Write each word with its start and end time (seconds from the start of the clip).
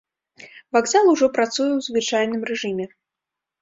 Вакзал 0.77 1.05
ужо 1.13 1.25
працуе 1.37 1.69
ў 1.75 1.81
звычайным 1.91 2.41
рэжыме. 2.55 2.85